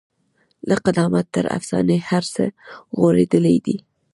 له 0.69 0.75
قدامت 0.85 1.25
تر 1.35 1.45
افسانې 1.57 1.97
هر 2.09 2.23
څه 2.33 2.43
غوړېدلي 2.99 3.57
دي. 3.65 3.77